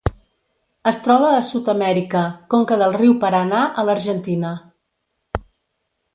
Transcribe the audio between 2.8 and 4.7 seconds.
del riu Paranà a l'Argentina.